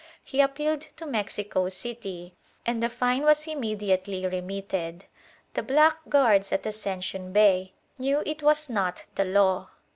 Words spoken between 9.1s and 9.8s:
the law.